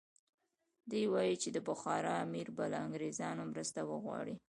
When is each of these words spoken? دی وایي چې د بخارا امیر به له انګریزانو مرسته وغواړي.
دی 0.91 1.01
وایي 1.13 1.35
چې 1.41 1.49
د 1.51 1.57
بخارا 1.69 2.13
امیر 2.25 2.47
به 2.55 2.65
له 2.71 2.77
انګریزانو 2.85 3.43
مرسته 3.51 3.79
وغواړي. 3.91 4.35